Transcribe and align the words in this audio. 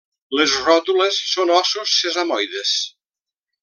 Les 0.37 0.55
ròtules 0.67 1.21
són 1.35 1.53
ossos 1.59 1.95
sesamoides. 2.01 2.77